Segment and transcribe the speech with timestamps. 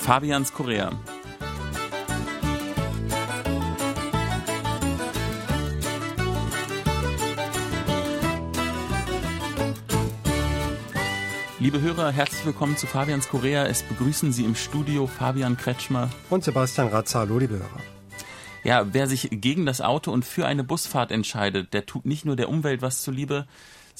[0.00, 0.90] Fabians Korea.
[11.58, 13.66] Liebe Hörer, herzlich willkommen zu Fabians Korea.
[13.66, 17.20] Es begrüßen Sie im Studio Fabian Kretschmer und Sebastian Ratzer.
[17.20, 17.80] Hallo, liebe Hörer.
[18.64, 22.36] Ja, wer sich gegen das Auto und für eine Busfahrt entscheidet, der tut nicht nur
[22.36, 23.46] der Umwelt was zuliebe,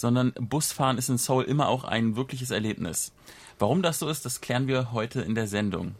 [0.00, 3.12] sondern Busfahren ist in Seoul immer auch ein wirkliches Erlebnis.
[3.58, 5.94] Warum das so ist, das klären wir heute in der Sendung.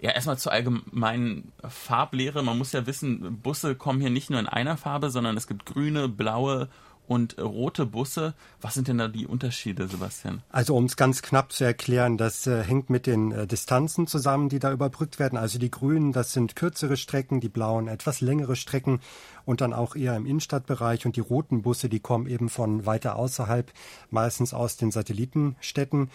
[0.00, 2.44] Ja, erstmal zur allgemeinen Farblehre.
[2.44, 5.66] Man muss ja wissen, Busse kommen hier nicht nur in einer Farbe, sondern es gibt
[5.66, 6.68] grüne, blaue
[7.08, 8.34] und rote Busse.
[8.60, 10.42] Was sind denn da die Unterschiede, Sebastian?
[10.50, 14.50] Also um es ganz knapp zu erklären, das äh, hängt mit den äh, Distanzen zusammen,
[14.50, 15.38] die da überbrückt werden.
[15.38, 19.00] Also die grünen, das sind kürzere Strecken, die blauen etwas längere Strecken
[19.46, 21.06] und dann auch eher im Innenstadtbereich.
[21.06, 23.72] Und die roten Busse, die kommen eben von weiter außerhalb,
[24.10, 26.10] meistens aus den Satellitenstädten.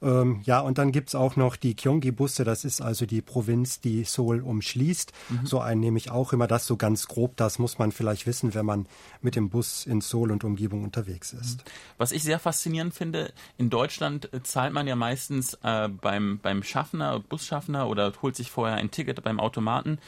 [0.00, 4.04] Ähm, ja, und dann gibt's auch noch die Gyeonggi-Busse, das ist also die Provinz, die
[4.04, 5.12] Seoul umschließt.
[5.28, 5.46] Mhm.
[5.46, 7.36] So einen nehme ich auch immer das so ganz grob.
[7.36, 8.86] Das muss man vielleicht wissen, wenn man
[9.22, 11.58] mit dem Bus in Seoul und Umgebung unterwegs ist.
[11.58, 11.70] Mhm.
[11.98, 16.62] Was ich sehr faszinierend finde, in Deutschland äh, zahlt man ja meistens äh, beim, beim
[16.62, 19.98] Schaffner, Busschaffner oder holt sich vorher ein Ticket beim Automaten.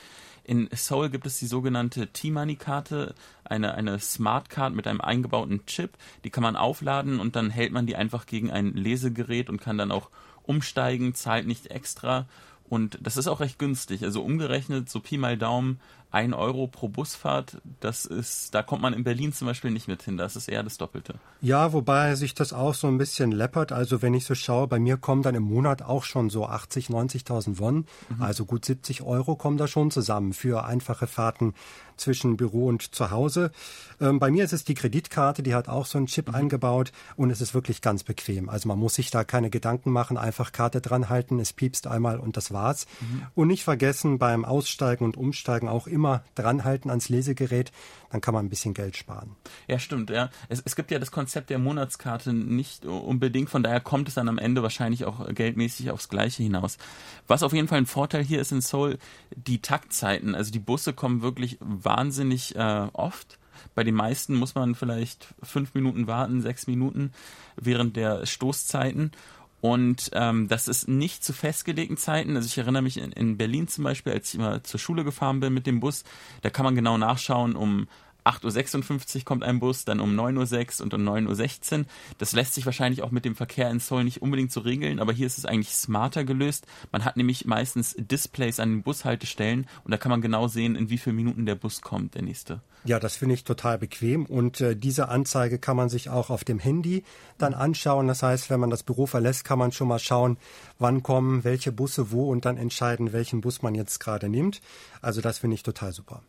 [0.44, 5.92] In Seoul gibt es die sogenannte T-Money-Karte, eine, eine Smart Card mit einem eingebauten Chip.
[6.24, 9.78] Die kann man aufladen und dann hält man die einfach gegen ein Lesegerät und kann
[9.78, 10.10] dann auch
[10.42, 12.26] umsteigen, zahlt nicht extra.
[12.70, 14.04] Und das ist auch recht günstig.
[14.04, 15.80] Also umgerechnet, so Pi mal Daumen,
[16.12, 20.02] ein Euro pro Busfahrt, das ist, da kommt man in Berlin zum Beispiel nicht mit
[20.02, 20.16] hin.
[20.16, 21.14] Das ist eher das Doppelte.
[21.40, 23.70] Ja, wobei sich das auch so ein bisschen läppert.
[23.70, 26.88] Also wenn ich so schaue, bei mir kommen dann im Monat auch schon so 80,
[26.88, 27.86] 90.000 Won.
[28.08, 28.22] Mhm.
[28.22, 31.54] Also gut 70 Euro kommen da schon zusammen für einfache Fahrten
[31.96, 33.52] zwischen Büro und zu Hause.
[34.00, 36.34] Ähm, bei mir ist es die Kreditkarte, die hat auch so einen Chip mhm.
[36.34, 38.48] eingebaut und es ist wirklich ganz bequem.
[38.48, 42.18] Also man muss sich da keine Gedanken machen, einfach Karte dran halten, es piepst einmal
[42.18, 42.59] und das war's.
[42.68, 43.22] Mhm.
[43.34, 47.72] Und nicht vergessen beim Aussteigen und Umsteigen auch immer dran halten ans Lesegerät,
[48.10, 49.36] dann kann man ein bisschen Geld sparen.
[49.68, 50.30] Ja, stimmt, ja.
[50.48, 54.28] Es, es gibt ja das Konzept der Monatskarte nicht unbedingt, von daher kommt es dann
[54.28, 56.78] am Ende wahrscheinlich auch geldmäßig aufs Gleiche hinaus.
[57.26, 58.98] Was auf jeden Fall ein Vorteil hier ist in Seoul,
[59.34, 60.34] die Taktzeiten.
[60.34, 63.38] Also die Busse kommen wirklich wahnsinnig äh, oft.
[63.74, 67.12] Bei den meisten muss man vielleicht fünf Minuten warten, sechs Minuten
[67.56, 69.12] während der Stoßzeiten.
[69.60, 72.36] Und ähm, das ist nicht zu festgelegten Zeiten.
[72.36, 75.40] Also ich erinnere mich in, in Berlin zum Beispiel, als ich immer zur Schule gefahren
[75.40, 76.04] bin mit dem Bus,
[76.42, 77.86] da kann man genau nachschauen, um
[78.24, 81.84] 8.56 Uhr kommt ein Bus, dann um 9.06 Uhr und um 9.16 Uhr.
[82.18, 85.12] Das lässt sich wahrscheinlich auch mit dem Verkehr in Seoul nicht unbedingt so regeln, aber
[85.12, 86.66] hier ist es eigentlich smarter gelöst.
[86.92, 90.90] Man hat nämlich meistens Displays an den Bushaltestellen und da kann man genau sehen, in
[90.90, 92.60] wie vielen Minuten der Bus kommt, der nächste.
[92.84, 96.44] Ja, das finde ich total bequem und äh, diese Anzeige kann man sich auch auf
[96.44, 97.04] dem Handy
[97.36, 98.08] dann anschauen.
[98.08, 100.38] Das heißt, wenn man das Büro verlässt, kann man schon mal schauen,
[100.78, 104.62] wann kommen welche Busse wo und dann entscheiden, welchen Bus man jetzt gerade nimmt.
[105.02, 106.22] Also das finde ich total super.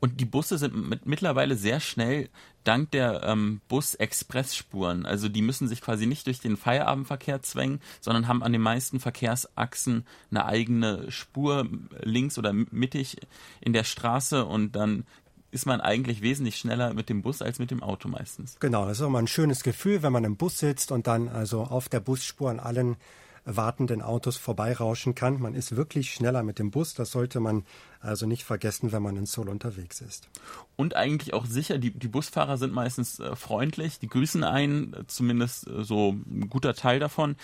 [0.00, 2.28] Und die Busse sind mit, mittlerweile sehr schnell
[2.64, 5.06] dank der ähm, Bus-Express-Spuren.
[5.06, 9.00] Also die müssen sich quasi nicht durch den Feierabendverkehr zwängen, sondern haben an den meisten
[9.00, 11.68] Verkehrsachsen eine eigene Spur
[12.02, 13.16] links oder mittig
[13.60, 15.04] in der Straße und dann
[15.52, 18.56] ist man eigentlich wesentlich schneller mit dem Bus als mit dem Auto meistens.
[18.58, 21.62] Genau, das ist immer ein schönes Gefühl, wenn man im Bus sitzt und dann also
[21.62, 22.96] auf der Busspur an allen
[23.44, 25.40] wartenden Autos vorbeirauschen kann.
[25.40, 26.94] Man ist wirklich schneller mit dem Bus.
[26.94, 27.64] Das sollte man
[28.00, 30.28] also nicht vergessen, wenn man in Seoul unterwegs ist.
[30.76, 35.06] Und eigentlich auch sicher, die, die Busfahrer sind meistens äh, freundlich, die grüßen einen, äh,
[35.06, 37.36] zumindest äh, so ein guter Teil davon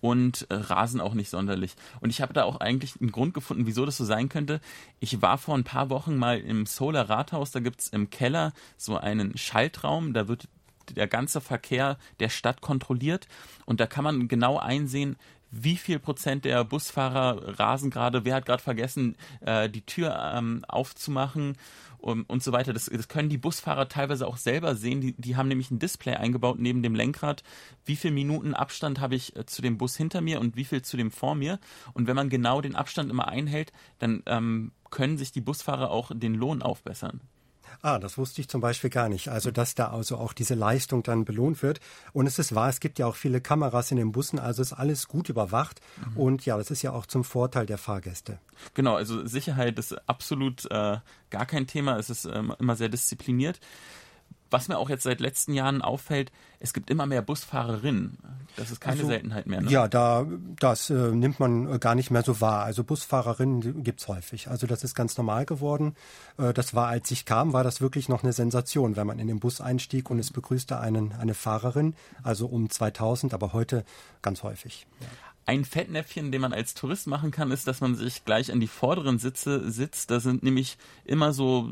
[0.00, 1.76] und äh, rasen auch nicht sonderlich.
[2.00, 4.60] Und ich habe da auch eigentlich einen Grund gefunden, wieso das so sein könnte.
[5.00, 8.96] Ich war vor ein paar Wochen mal im Solar Rathaus, da gibt's im Keller so
[8.96, 10.48] einen Schaltraum, da wird
[10.90, 13.28] der ganze Verkehr der Stadt kontrolliert
[13.64, 15.16] und da kann man genau einsehen,
[15.52, 20.64] wie viel Prozent der Busfahrer rasen gerade, wer hat gerade vergessen, äh, die Tür ähm,
[20.66, 21.56] aufzumachen
[21.98, 22.72] und, und so weiter.
[22.72, 25.00] Das, das können die Busfahrer teilweise auch selber sehen.
[25.00, 27.42] Die, die haben nämlich ein Display eingebaut neben dem Lenkrad.
[27.84, 30.82] Wie viel Minuten Abstand habe ich äh, zu dem Bus hinter mir und wie viel
[30.82, 31.60] zu dem vor mir?
[31.92, 36.10] Und wenn man genau den Abstand immer einhält, dann ähm, können sich die Busfahrer auch
[36.14, 37.20] den Lohn aufbessern.
[37.80, 39.28] Ah, das wusste ich zum Beispiel gar nicht.
[39.28, 41.80] Also, dass da also auch diese Leistung dann belohnt wird.
[42.12, 44.72] Und es ist wahr, es gibt ja auch viele Kameras in den Bussen, also ist
[44.72, 45.80] alles gut überwacht.
[46.10, 46.16] Mhm.
[46.16, 48.38] Und ja, das ist ja auch zum Vorteil der Fahrgäste.
[48.74, 50.98] Genau, also Sicherheit ist absolut äh,
[51.30, 51.98] gar kein Thema.
[51.98, 53.60] Es ist ähm, immer sehr diszipliniert
[54.52, 58.18] was mir auch jetzt seit letzten Jahren auffällt, es gibt immer mehr Busfahrerinnen.
[58.56, 59.62] Das ist keine also, Seltenheit mehr.
[59.62, 59.70] Ne?
[59.70, 60.26] Ja, da
[60.58, 62.64] das äh, nimmt man äh, gar nicht mehr so wahr.
[62.64, 64.48] Also Busfahrerinnen gibt's häufig.
[64.48, 65.96] Also das ist ganz normal geworden.
[66.38, 69.26] Äh, das war, als ich kam, war das wirklich noch eine Sensation, wenn man in
[69.26, 71.94] den Bus einstieg und es begrüßte einen eine Fahrerin.
[72.22, 73.84] Also um 2000, aber heute
[74.20, 74.86] ganz häufig.
[75.00, 75.06] Ja.
[75.44, 78.68] Ein Fettnäpfchen, den man als Tourist machen kann, ist, dass man sich gleich an die
[78.68, 80.10] vorderen Sitze sitzt.
[80.10, 81.68] Da sind nämlich immer so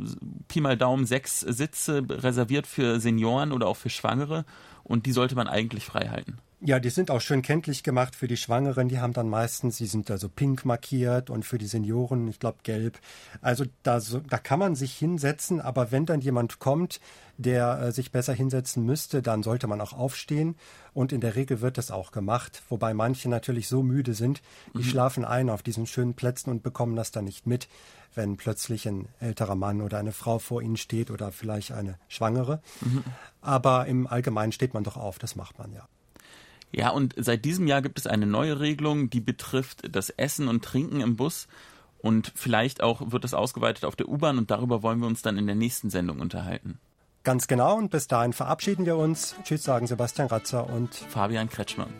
[0.48, 4.44] Pi mal Daumen sechs Sitze reserviert für Senioren oder auch für Schwangere
[4.82, 6.38] und die sollte man eigentlich frei halten.
[6.62, 8.88] Ja, die sind auch schön kenntlich gemacht für die Schwangeren.
[8.88, 12.58] Die haben dann meistens, die sind also pink markiert und für die Senioren, ich glaube,
[12.64, 12.98] gelb.
[13.40, 17.00] Also da, so, da kann man sich hinsetzen, aber wenn dann jemand kommt,
[17.38, 20.54] der äh, sich besser hinsetzen müsste, dann sollte man auch aufstehen.
[20.92, 24.42] Und in der Regel wird das auch gemacht, wobei manche natürlich so müde sind,
[24.74, 24.84] die mhm.
[24.84, 27.68] schlafen ein auf diesen schönen Plätzen und bekommen das dann nicht mit,
[28.14, 32.60] wenn plötzlich ein älterer Mann oder eine Frau vor ihnen steht oder vielleicht eine Schwangere.
[32.82, 33.02] Mhm.
[33.40, 35.88] Aber im Allgemeinen steht man doch auf, das macht man ja.
[36.72, 40.64] Ja, und seit diesem Jahr gibt es eine neue Regelung, die betrifft das Essen und
[40.64, 41.48] Trinken im Bus.
[41.98, 45.36] Und vielleicht auch wird es ausgeweitet auf der U-Bahn und darüber wollen wir uns dann
[45.36, 46.78] in der nächsten Sendung unterhalten.
[47.24, 49.34] Ganz genau und bis dahin verabschieden wir uns.
[49.44, 51.92] Tschüss sagen Sebastian Ratzer und Fabian Kretschmann.